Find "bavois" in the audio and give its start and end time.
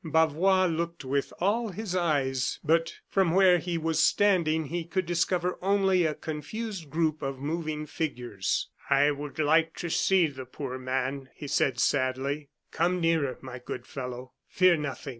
0.03-0.65